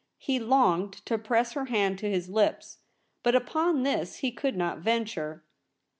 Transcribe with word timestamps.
He 0.17 0.39
longed 0.39 0.93
to 1.05 1.19
press 1.19 1.51
her 1.53 1.65
hand 1.65 1.99
to 1.99 2.09
his 2.09 2.27
lips; 2.27 2.79
but 3.21 3.35
upon 3.35 3.83
this 3.83 4.15
he 4.15 4.31
could 4.31 4.57
not 4.57 4.79
venture. 4.79 5.43